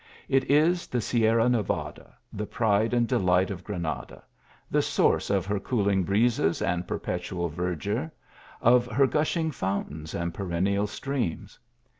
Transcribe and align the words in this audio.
It 0.27 0.49
is 0.49 0.87
the 0.87 0.99
Sierra 0.99 1.47
Nevada, 1.47 2.15
the 2.33 2.47
pride 2.47 2.91
and 2.91 3.07
delight 3.07 3.51
of 3.51 3.63
Granada; 3.63 4.23
the 4.71 4.81
source 4.81 5.29
of 5.29 5.45
her 5.45 5.59
cooling 5.59 6.01
breezes 6.03 6.59
and 6.59 6.87
perpetual 6.87 7.49
verdure, 7.49 8.11
of 8.61 8.87
her 8.87 9.05
gushing 9.05 9.51
foun 9.51 9.85
tains 9.85 10.19
and 10.19 10.33
perennial 10.33 10.87
streams. 10.87 11.59